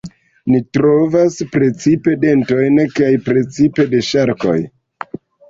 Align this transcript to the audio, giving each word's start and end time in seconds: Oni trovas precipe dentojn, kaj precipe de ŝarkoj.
Oni 0.51 0.59
trovas 0.77 1.37
precipe 1.55 2.15
dentojn, 2.23 2.81
kaj 2.97 3.11
precipe 3.29 3.87
de 3.93 4.01
ŝarkoj. 4.11 4.59